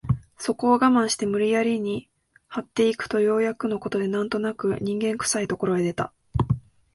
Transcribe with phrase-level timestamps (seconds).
[0.39, 2.09] そこを我慢して無理やりに
[2.49, 6.11] 這って行くとようやくの事で何となく人間臭い所へ出た